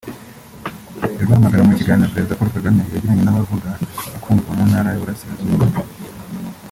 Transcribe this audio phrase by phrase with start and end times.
[1.11, 3.69] I Rwamagana– Mu kiganiro Perezida Paul Kagame yagiranye n’abavuga
[4.13, 5.65] bakumvwa mu Ntara y’Uburasirazuba